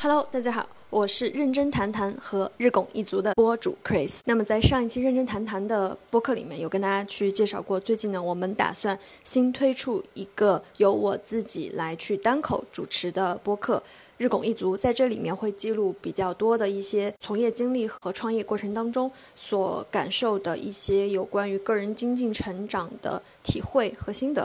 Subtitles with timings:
[0.00, 4.20] Hello，大家好，我是认真谈谈和日拱一族的播主 Chris。
[4.26, 13.78] 那么在上一期认真谈谈的播客里面，有跟大家去介绍过，最近呢，我们打算新推出一个由我自己来去单口主持的播客
[14.18, 24.44] 《日拱一族》，在这里面会记录比较多的一些从业经历和创业过程当中所感受的一些有关于个人精进成长的体会和心得。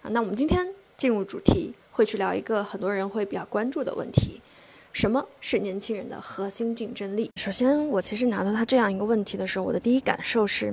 [0.00, 0.66] 啊，那我们今天
[0.96, 4.40] 进入主题，会去聊一个很多人会比较关注的问题。
[4.96, 7.30] 什么是年轻人的核心竞争力？
[7.36, 10.72] 首先，我其实拿到他这样一个问题的时候，我的第一感受是，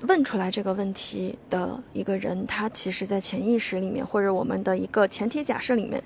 [0.00, 6.02] 问出来这个问题的一个人，他其实在潜意识里面，或者我们的一个前提假设里面，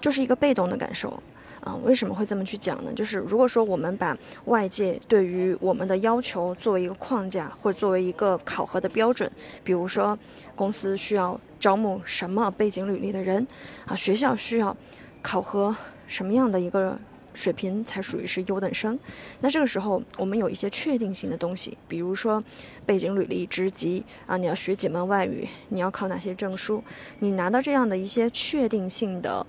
[0.00, 1.20] 就是一个被动的感受。
[1.62, 2.92] 啊，为什么会这么去讲呢？
[2.94, 9.28] 就是如果说我们把外界对于我们的要求作为一个框架，或者作为一个考核的标准，
[9.64, 10.16] 比如说
[10.54, 13.44] 公司需要招募什么背景履历的人，
[13.84, 14.76] 啊，学校需要
[15.24, 15.74] 考核。
[16.06, 16.98] 什么样的一个
[17.32, 18.96] 水平才属于是优等生？
[19.40, 22.44] 那这个时候，我们有一些确定性的东西，比如说
[22.84, 26.84] 背景履历、职级啊，你要学几门外语，你要考哪些证书，
[27.20, 29.44] 你拿到这样的一些确定性的。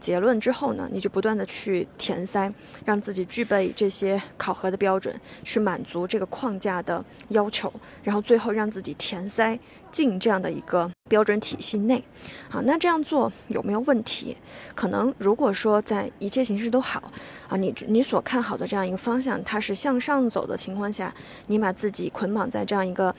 [0.00, 2.52] 结论之后呢，你就不断的去填塞，
[2.84, 9.58] 让自己具备这些考核的标准，去满足这个框架的要求，然后最后让自己填塞
[9.92, 12.02] 进这样的一个标准体系内。
[12.48, 14.36] 好，那这样做有没有问题？
[14.74, 17.12] 可能如果说在一切形势都好，
[17.48, 21.14] 啊，你你所看好的这样一个方向，它是向上走的情况下，
[21.46, 23.14] 你把自己捆绑在这样一个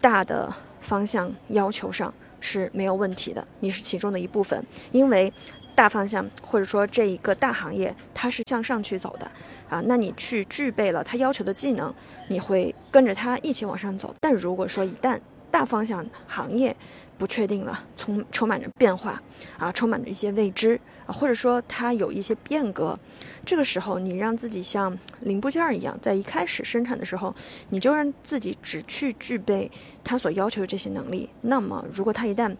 [0.00, 5.32] 大的方向要求上是没有问题的，你是其中的一部分，因为。
[5.74, 9.30] 大方向，或者说这一个大行业，它是向上去走的
[9.68, 9.82] 啊。
[9.86, 11.92] 那你去具备了它要求的技能，
[12.28, 14.14] 你会跟着它一起往上走。
[14.20, 15.18] 但如果说一旦
[15.50, 16.74] 大方向行业
[17.16, 19.22] 不确定了，充充满着变化
[19.58, 22.98] 啊，充满着一些未知啊，或者说它有一些变革，
[23.44, 27.34] 这个时候你让自己像零部件一样，在一开始生产的时候，
[27.70, 29.70] 你就让自己只去具备
[30.02, 31.28] 它所要求的这些能力。
[31.42, 32.54] 那么如果它一旦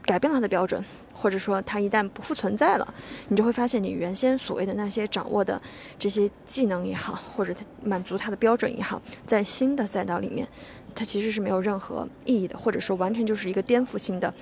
[0.00, 2.94] 改变了它的标准，或者说它一旦不复存在了，
[3.28, 5.60] 你就会发现你原先所谓的那些掌握的
[5.98, 10.46] 这些技能也好，或者它满足它的标准也好，在新的赛道里面，
[10.94, 14.32] 它其实是没有任何意义的，或者说完全就是一个颠覆性的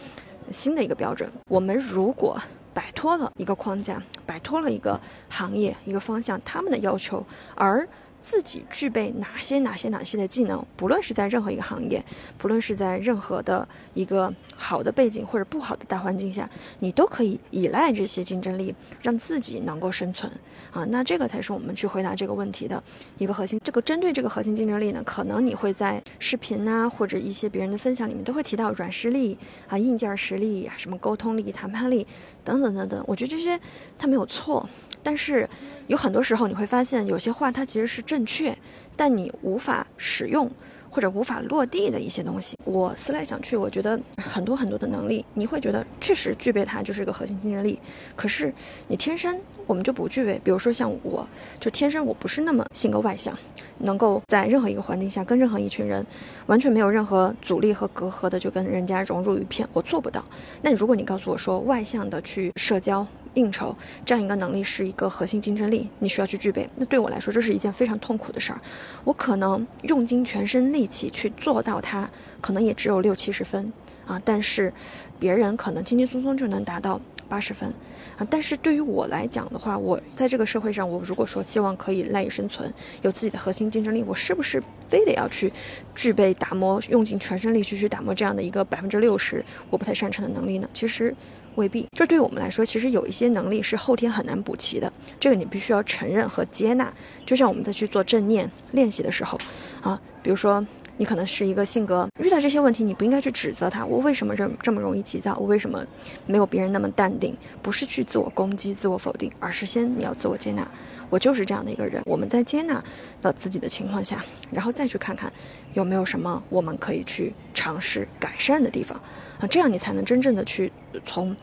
[0.50, 1.30] 新的一个标准。
[1.48, 2.40] 我们如果
[2.72, 4.98] 摆脱了一个框架，摆脱了一个
[5.28, 7.86] 行业一个方向，他们的要求，而
[8.20, 12.04] 自己具备哪些哪些哪些的技能，不论是在任何一个行业，
[12.36, 16.48] 不论是在任何的一个好的背景或者不好的大环境下，
[16.80, 20.30] 你都可以依赖这些竞争力，让自己能够生存
[20.70, 20.84] 啊。
[20.90, 22.82] 那这个才是我们去回答这个问题的
[23.18, 23.60] 一个核心。
[23.64, 29.38] 这个针对这个核心竞争力呢，可能你会在视频啊或者一些别人的分享里面都会提到软实力
[29.68, 32.06] 啊、硬件实力啊、什么沟通力、谈判力
[32.44, 33.02] 等等等等。
[33.06, 33.58] 我觉得这些
[33.98, 34.68] 它没有错。
[35.02, 35.48] 但是，
[35.86, 38.56] 有很多时候你会发现，有些话它其实是正确，
[38.96, 40.50] 但你无法使用
[40.90, 42.56] 或者无法落地的一些东西。
[42.64, 47.78] 我思来想去，我觉得很多很多的能力，你会觉得确实具备它就是一个核心竞争力。
[48.14, 48.52] 可是
[48.88, 51.26] 你天生我们就不具备，比如说像我，
[51.58, 53.36] 就天生我不是那么性格外向，
[53.78, 56.04] 能够在任何一个环境下跟任何一群人
[56.46, 60.24] 完全没有任何阻力和隔阂的就跟人家融入一片，我做不到。
[60.60, 66.68] 那如果你告诉我说外向的去社交，应酬这样一个能力是一个核心竞争力，你需要去具备。
[66.76, 68.60] 那对我来说，这是一件非常痛苦的事儿。
[69.04, 72.10] 我可能用尽全身力气去做到它，
[72.40, 73.72] 可能也只有六七十分
[74.06, 74.20] 啊。
[74.24, 74.72] 但是
[75.18, 77.72] 别人可能轻轻松松就能达到八十分
[78.18, 78.26] 啊。
[78.28, 85.52] 但是对于我来讲的话，我在这个社会上，我如果说希望可以赖以生存，有自己的核心竞争力，我是不是非得要去
[85.94, 90.68] 具备打磨，用尽全身力气去打磨这样的一个百分之六十我不太擅长的能力呢？
[90.72, 91.14] 其实。
[91.56, 96.92] 未必，这对我们来说，其实有一些能力是后天很难补齐的，这个你必须要承认和接纳。
[97.26, 99.38] 就像我们在去做正念练习的时候，
[99.82, 100.64] 啊，比如说
[100.96, 105.84] 你可能是一个性格，遇到这些问题，你不应该去指责他，我为什么这这么容易急躁，我为什么
[106.26, 107.36] 没有别人那么淡定？
[107.60, 110.66] 不是去自我攻击、自我否定，而是先你要自我接纳。
[111.10, 112.00] 我就是这样的一个人。
[112.06, 112.82] 我们在接纳
[113.20, 115.30] 了自己的情况下，然后再去看看
[115.74, 118.98] 有没有什么我们可以去尝试改善的地方
[119.38, 120.72] 啊，这样你才能真正的去
[121.04, 121.36] 从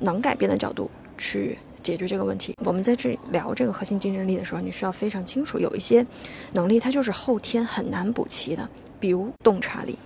[0.00, 2.54] 能改变的角度去解决这个问题。
[2.64, 6.04] 我们在去聊这个核心竞争力的时候，你需要非常清楚，有一些
[6.52, 9.96] 能力它就是后天很难补齐的，比如洞察力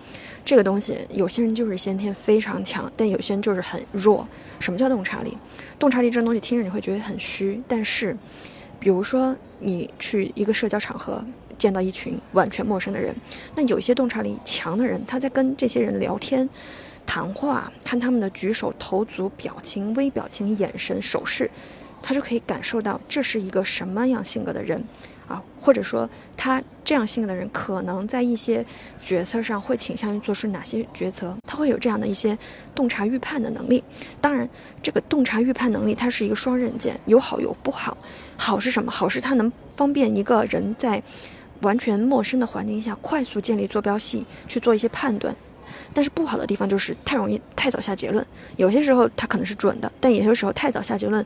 [0.44, 4.26] 这个东西，有些人就是先天非常强，但有些人就是很弱。
[4.60, 5.36] 什么叫洞察力？
[5.78, 8.16] 洞察力这种东西听着你会觉得很虚，但是。
[8.78, 11.24] 比如说，你去一个社交场合，
[11.58, 13.14] 见到一群完全陌生的人，
[13.54, 16.48] 那有些洞察力强的人，他在跟这些人聊天、
[17.06, 21.50] 谈话，看他们的举手投足、表情、微表情、眼神、手势。
[22.02, 24.84] 他就可以感受到这是一个什么样性格的人。
[25.28, 28.64] 啊，或者说他这样性格的人，可能在一些
[29.00, 31.34] 决策上会倾向于做出哪些决策？
[31.46, 32.36] 他会有这样的一些
[32.74, 33.82] 洞察预判的能力。
[34.20, 34.48] 当然，
[34.82, 37.96] 这个洞察预判能力它是一个双刃剑，有好有不好。
[38.36, 38.90] 好是什么？
[38.92, 41.02] 好是它能方便一个人在
[41.62, 45.34] 完全陌生的环境下快速建立坐标系，去做一些判断。
[45.92, 48.24] 但是不好的地方就是太容易太早下结论。
[48.56, 51.24] 有些时候他可能是准的，但有些时候太早下结论，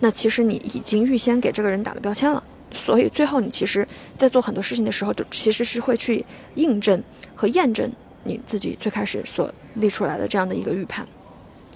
[0.00, 2.42] 那其实你已经预先给这个人打了标签了。
[2.72, 3.86] 所以最后，你其实，
[4.18, 6.24] 在做很多事情的时候，都其实是会去
[6.54, 7.02] 印证
[7.34, 7.90] 和验证
[8.24, 11.06] 你自己最开始所立出来的这样的一个预判。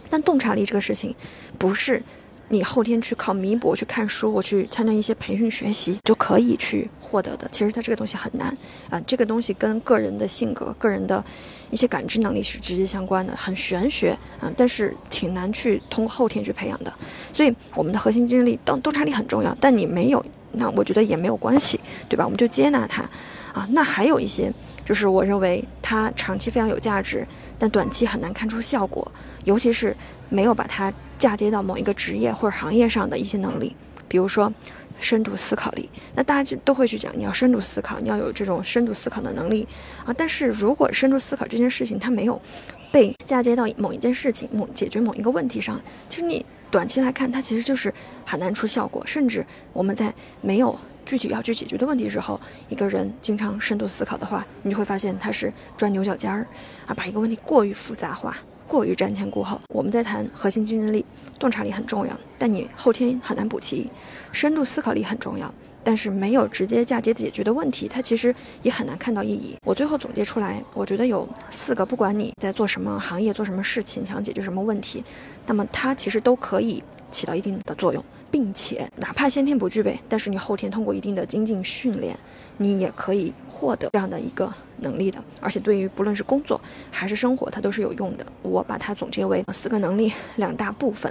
[0.09, 1.15] 但洞察力这个事情，
[1.59, 2.03] 不是。
[2.49, 7.49] 你后天去靠弥补，去看书，我去参加一些培训学习就可以去获得的。
[7.51, 8.57] 其实它这个东西很难
[8.89, 11.25] 啊，这个东西跟个人的性格、个人的
[11.73, 16.95] 一些感知能力是直接相关的，很玄学啊，但是挺难去通过后天去培养的。
[17.33, 20.25] 所以我们的核心竞争力、当洞察力很重要，但你没有，
[20.57, 22.25] 那我觉得也没有关系，对吧？
[22.25, 23.03] 我们就接纳它
[23.53, 23.67] 啊。
[23.71, 24.53] 那还有一些，
[24.85, 27.27] 就是我认为它长期非常有价值，
[27.59, 29.11] 但短期很难看出效果，
[29.45, 29.97] 尤其是
[30.29, 30.93] 没有把它。
[31.19, 33.75] 嫁接到某一个职业或者行业上的一些能力，
[34.07, 34.53] 比如说
[34.99, 39.67] 深度思考力，那大家就都会去讲，你要深度思考，你要有这种深度思考的能力
[40.05, 40.13] 啊。
[40.15, 42.39] 但是如果深度思考这件事情它没有
[42.93, 47.93] 被嫁接到某一件事情、某解决某一个问题上，其实你短期来看，它其实就是
[48.25, 49.03] 很难出效果。
[49.07, 56.47] 甚至我们在没有具体要去解决的问题时候，一个人经常深度思考的话，你就会发现他是钻牛角尖儿
[56.87, 58.37] 啊，把一个问题过于复杂化。
[58.69, 61.07] 过于瞻前顾后，我们在谈核心竞争力，
[61.39, 63.89] 洞察力很重要，但你后天很难补齐；
[64.33, 65.55] 深度思考力很重要，
[65.87, 68.35] 但是没有直接嫁接解决的问题，它其实
[68.65, 69.55] 也很难看到意义。
[69.65, 75.05] 我最后总结出来，我觉得有四个，不管你在做什么行业、做什么事情、想解决什么问题，
[75.47, 78.05] 那么它其实都可以起到一定的作用。
[78.29, 82.19] 并且，哪怕先天不具备，但是你后天通过一定的精进训练，
[82.59, 85.23] 你也可以获得这样的一个能力的。
[85.41, 86.61] 而且，对于不论是工作
[86.91, 88.27] 还是生活，它都是有用的。
[88.43, 91.11] 我把它总结为四个能力，两大部分。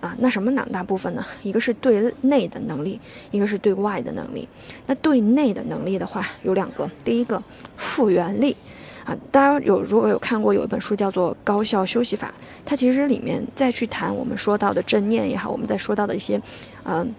[0.00, 1.24] 啊，那什么两大部分呢？
[1.42, 2.98] 一个是对内的能力，
[3.30, 4.48] 一个是对外的能力。
[4.86, 6.90] 那对内的能力的话，有两个。
[7.04, 7.42] 第一个，
[7.76, 8.56] 复原力。
[9.04, 12.28] 啊，大家有如果有看过有一本书叫做《高效休息法》，
[12.64, 16.40] 它其实里面再去谈我们说到的正念也好，我们在说到的一些，
[16.84, 17.12] 嗯，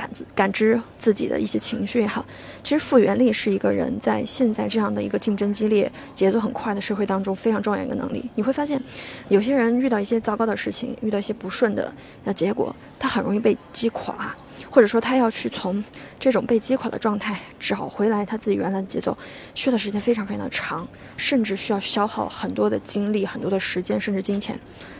[0.00, 2.24] 感感知自己的一些情绪也好，
[2.62, 8.30] 其实复原力是一个人在现在这样的一个竞争激烈、节奏很快的社会当中非常重要一个能力。
[8.34, 8.82] 你会发现，
[9.28, 11.92] 有些人遇到一些糟糕的事情，遇到一些不顺的
[12.24, 14.34] 那结果，他很容易被击垮。
[14.72, 15.82] 或者说他要去从
[16.20, 19.16] 这种被击垮的状态找回来他自己原来的节奏，
[19.52, 20.86] 需要的时间非常非常的长，
[21.16, 24.56] 甚至需要消耗很多的精力、很多的时间，甚至金钱。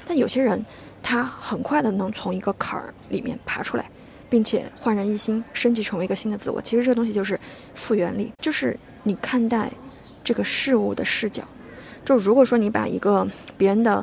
[0.08, 0.64] 但有些人
[1.04, 3.88] 他很快的能从一个坎儿里面爬出来，
[4.30, 6.62] 并且焕然一新，升级成为一个新的自我。
[6.62, 7.38] 其实这个东西就是
[7.74, 9.70] 复原力，就是你看待
[10.24, 11.42] 这个事物的视角。
[12.04, 13.28] 就如果说你把一个
[13.58, 14.02] 别人的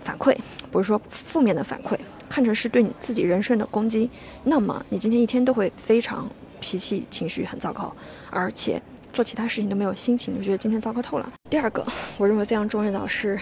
[0.00, 0.36] 反馈，
[0.70, 1.96] 不是说负面的反馈。
[2.28, 4.10] 看成是对你自己人生的攻击，
[4.44, 6.28] 那么你今天一天都会非常
[6.60, 7.90] 脾气情绪很糟糕，
[8.30, 8.80] 而且
[9.14, 11.32] 做其他事情都没有心情，就觉得今天糟糕透了。
[11.48, 11.82] 第二个，
[12.18, 13.40] 我认为非常重要的是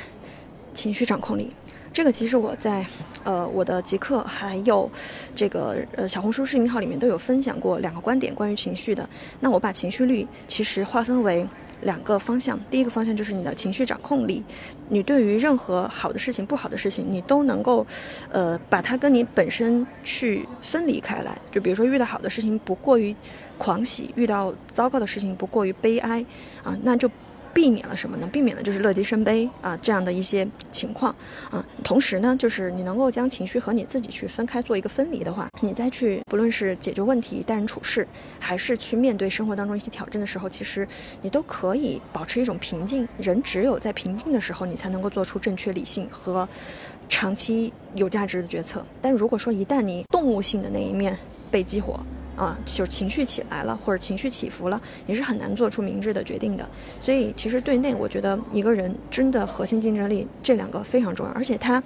[0.73, 1.53] 情绪掌控力。
[1.97, 2.85] 这个其实我在
[3.25, 4.91] 呃我的极客还有
[5.35, 9.09] 这个呃小红书视频号里面都有分享过两个观点关于情绪的。
[9.41, 11.47] 那我把情绪率其实划分为。
[11.83, 14.43] 两个方向，第一个方向就是你的情绪掌控力，
[14.89, 17.87] 你对于任何好的事情、不好的事情，你都能够，
[18.31, 21.37] 呃，把它跟你本身去分离开来。
[21.51, 23.15] 就比如说遇到好的事情不过于
[23.59, 26.25] 狂喜，遇到糟糕的事情不过于悲哀，
[26.65, 27.11] 啊，那就。
[27.57, 28.29] 避免了什么呢？
[28.31, 31.11] 避免了就是乐极生悲啊这样的一些情况
[31.51, 31.65] 啊。
[31.83, 38.07] 同时呢，就是你能够将情绪和你自己去分开做一个分离的话，你再去不论是解决问题、待人处事，
[38.39, 40.87] 还是去面对生活当中一些挑战的时候，其实
[41.23, 43.09] 你都可以保持一种平静。
[43.17, 46.47] 人只有在平静的时候，你才能够做出正确、理性和
[47.09, 48.85] 长期有价值的决策。
[49.01, 51.19] 但如果说一旦你动物性的那一面
[51.51, 51.99] 被激活，
[52.37, 56.69] 啊，就是情绪起来了，或者情绪起伏了，你是很难做出明智的决定的。
[57.01, 61.83] 所以，其实对内，我觉得一个人真的核心竞争力这两个非常重要，而且他，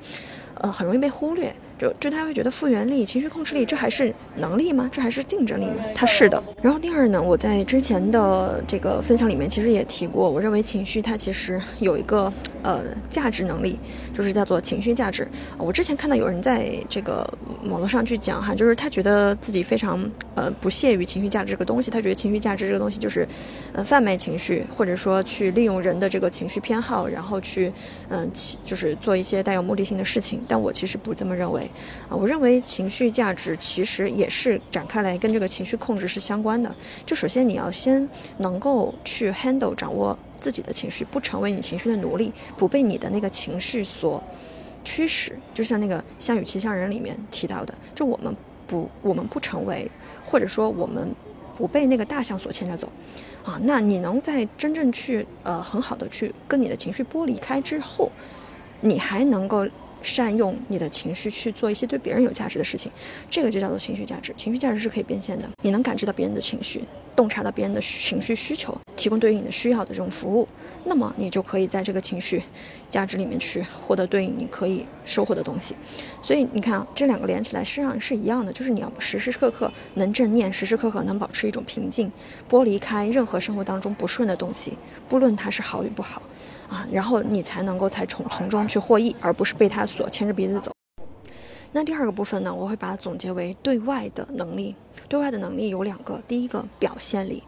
[0.57, 1.55] 呃，很容易被忽略。
[1.81, 4.91] 就就他会觉得复原力、情绪控制力，这还是能力吗？
[4.93, 5.77] 这还是竞争力吗？
[5.95, 6.43] 它是的。
[6.61, 12.31] 然后第二呢，我在之前的这个分享里面其实也提过，我认为情绪它其实有一个
[12.63, 13.79] 呃价值能力，
[14.15, 15.27] 就是叫做情绪价值。
[15.57, 17.27] 我之前看到有人在这个
[17.65, 23.27] 网络上去讲哈，就是他觉得自己非常呃不屑于情绪价值这个东西，他觉得情绪价值这个东西就是
[23.73, 27.73] 呃贩卖情绪，或者说去利用人的这个情绪偏好，然后去
[28.11, 28.31] 嗯
[28.63, 30.43] 就是做一些带有目的性的事情。
[30.47, 31.70] 但我其实不这么认为。
[32.09, 32.17] 啊。
[32.17, 36.75] 我认为情绪价值其实也是展开来跟这个情绪控制是相关的。
[37.05, 38.09] 就首先你要先
[38.39, 44.23] 能够去 handle 掌握自己的情绪，不成为你情绪的奴隶，不被你的那个情绪所
[44.85, 45.39] 驱使。
[45.53, 48.35] 就像那个《项羽骑象人》里面提到的，就我们
[48.67, 49.91] 不我们不成为，
[50.25, 51.15] 或者说我们
[51.57, 52.91] 不被那个大象所牵着走。
[53.43, 58.11] 啊，那你能在真正去呃很好的去跟你的情绪剥离开之后，
[58.83, 59.67] 你还能够
[60.03, 62.91] 善用你的情绪去做一些对别人有价值的事情，
[63.29, 64.33] 这个就叫做情绪价值。
[64.37, 66.83] 情绪价值是可以变现的，你能感知到别人的情绪，
[67.15, 70.49] 洞察到别人的情绪需求，提供对应你的需要的这种服务，
[70.85, 72.43] 那么你就可以在这个情绪
[72.91, 75.75] 价值里面去获得对应你可以收获的东西。
[76.23, 82.11] 所以你看啊，这两个连起来实际上是一样的，就是你要时时刻刻能正念，时时刻刻能保持一种平静，
[82.49, 84.79] 剥离开任何生活当中不顺的东西，
[85.09, 86.23] 不论它是好与不好，
[86.71, 90.73] 啊，然后你才能够才从从中去获益，而不是被他所牵着鼻子走。
[91.73, 94.75] 那第二个部分呢，我会把它总结为对外的能力。
[95.09, 97.43] 对外的能力有两个，第一个表现力。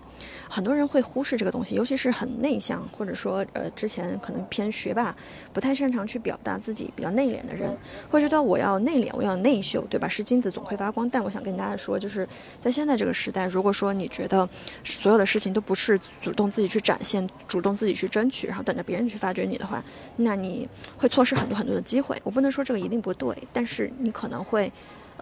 [0.49, 5.15] 很多人会忽视这个东西，尤其是很内向，或者说呃之前可能偏学霸，
[5.53, 7.77] 不太擅长去表达自己，比较内敛的人，
[8.11, 10.09] 会觉得我要内敛，我要内秀，对吧？
[10.09, 11.09] 是金子总会发光。
[11.11, 12.29] 但我想跟大家说，就是
[12.61, 14.49] 在现在这个时代，如果说你觉得
[14.85, 19.83] 所有的事情都不是主动自己去展现，主动自己去争取，然后等着别人去发掘你的话，
[20.17, 22.21] 那你会错失很多很多的机会。
[22.23, 24.71] 我不能说这个一定不对，但是你可能会。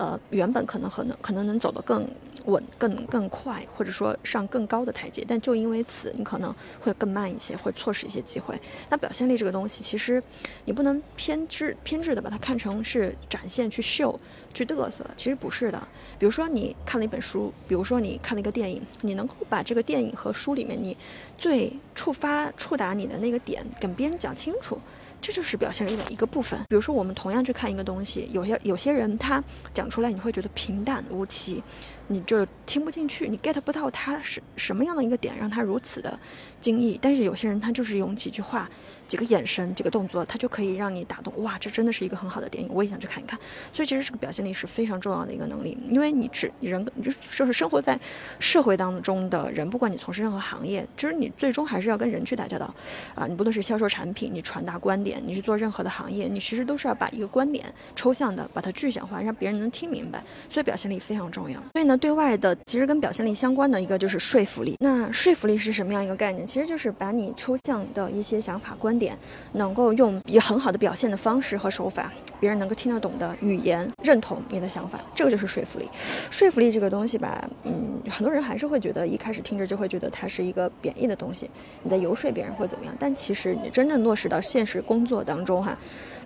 [0.01, 2.09] 呃，原本可能可能可能能走得更
[2.47, 8.59] 稳、更更快，或者说上更高的台阶，但就因为此，你可能会更慢一些，会错失一些机会。
[8.89, 10.23] 那表现力这个东西，其实
[10.65, 14.19] 你不能偏执偏执的把它看成是展现、去秀、
[14.55, 15.79] 去嘚瑟，其实不是的。
[16.19, 20.97] 比如说你看了一本书，比如说你看了一个电影，你能够把这个电影和书里面你
[21.37, 24.81] 最触发、触达你的那个点跟别人讲清楚。
[25.21, 26.59] 这就是表现力的一个部分。
[26.69, 29.43] 比如说，我们同样去看一个东西，有些有些人他
[29.75, 31.63] 讲出来，你会觉得平淡无奇，
[32.09, 36.19] 你就听不进去，你 get 不到他是什么样的一个点让他如此的
[36.61, 36.99] 惊异。
[37.01, 38.69] 但是有些人他就是用几句话。
[39.11, 41.35] 几个眼神，几个动作，他就可以让你打动。
[41.43, 43.37] 哇，这真的是一个很好的电影，我也想去看一看。
[43.73, 47.99] 所以其实这个表现力是非常重要的一个能力，因为你只人，就就是生活在
[48.39, 52.73] 社会当中的人，不管你从事任何行业，就是你最终还是要跟人去打交道
[53.17, 53.27] 啊。
[53.27, 57.65] 你不论是销售产品，你传达观点，你去做任何的行业，你其实都是要把一个观点
[57.97, 60.23] 抽象的，把它具象化，让别人能听明白。
[60.49, 61.61] 所以表现力非常重要。
[61.73, 64.77] 所以呢，对外的其实跟表现力相关的一个就是说服力。
[64.79, 66.47] 那说服力是什么样一个概念？
[66.47, 69.01] 其实就是把你抽象的一些想法观。
[69.01, 69.17] 点
[69.55, 75.89] 能够用以很好的表现的方式和手法，别人能够听得懂的语言认同你的想法，这个就是说服力。
[76.31, 81.49] 说服力这个东西吧，嗯，很多人还是会觉得一开始听着就会觉得它是一个贬义的东西，
[81.83, 82.95] 你在游说别人或怎么样。
[82.99, 85.75] 但其实你真正落实到现实工工作当中哈，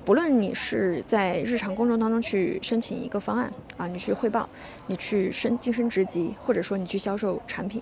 [0.05, 4.49] 不论你是在日常工作当中去申请一个方案啊，你去汇报，
[4.89, 7.81] 你去升晋升职级，或者说你去销售产品，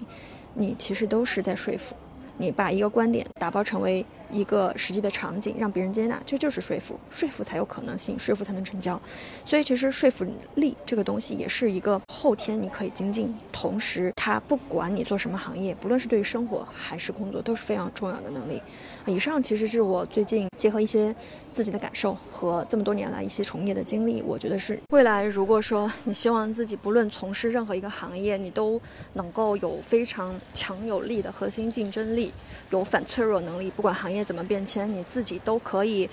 [0.53, 1.97] 你其实都是在说服。
[2.37, 9.01] 你把一个观点打包成为一个实际的场景，让别人接纳，这就是说服，说服才有可能性，说服才能成交。
[9.45, 18.61] 所以，其实说服力这个东西也是一个后天你可以精进，同时它不管你做什么行业，不论是对于生活还是工作，都是非常重要的能力。
[19.07, 21.15] 以上其实是我最近结合一些
[21.53, 28.81] 自己的感受和这么多年来一些从业的经历，我觉得是未来如果说你希望自己不论从事任何一个行业，你都
[29.13, 32.33] 能够有非常强有力的核心竞争力。
[32.71, 36.09] 有反脆弱能力，不管行业怎么变迁，你自己都可以，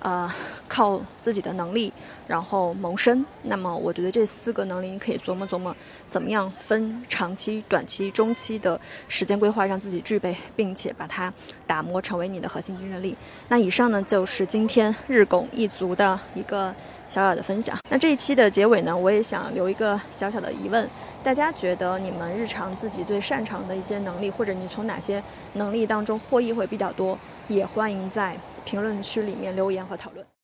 [0.00, 0.30] 呃，
[0.68, 1.92] 靠自己的能力
[2.26, 3.24] 然后谋生。
[3.42, 5.74] 那么，我觉得这四个能力你可以琢磨琢磨，
[6.06, 11.32] 怎么样分长期、短期、中期的时间规划，让自己具备，并且把它
[11.66, 13.16] 打磨成为你的核心竞争力。
[13.48, 16.74] 那以上呢，就是今天日拱一卒的一个
[17.08, 17.76] 小小的分享。
[17.90, 20.88] 那这一期的结尾呢，我也想留一个小小的疑问。
[21.22, 25.22] 大家觉得你们日常自己最擅长的一些能力，或者你从哪些
[25.54, 30.24] 能力当中获益会比较多，也欢迎在评论区里面留言和讨论。